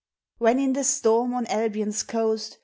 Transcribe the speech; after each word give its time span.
When 0.39 0.57
in 0.57 0.73
the 0.73 0.83
storm 0.83 1.35
on 1.35 1.45
Albion's 1.45 2.01
coast. 2.01 2.57